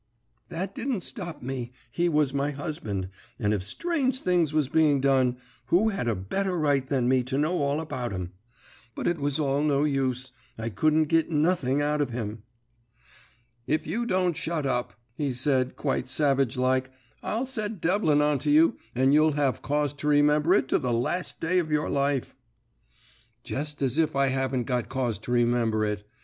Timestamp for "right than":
6.57-7.07